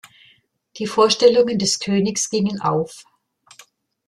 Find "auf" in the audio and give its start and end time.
2.59-3.03